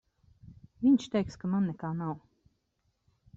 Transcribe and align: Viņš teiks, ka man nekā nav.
Viņš 0.85 1.05
teiks, 1.17 1.37
ka 1.43 1.51
man 1.51 1.67
nekā 1.73 1.93
nav. 1.99 2.17